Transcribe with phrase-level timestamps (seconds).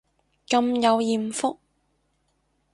[0.47, 1.59] 咁有艷福